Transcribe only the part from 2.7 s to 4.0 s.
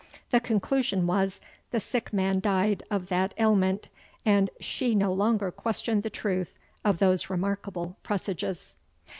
of that ailment,